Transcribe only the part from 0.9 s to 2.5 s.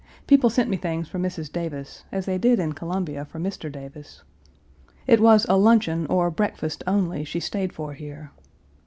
for Mrs. Davis, as they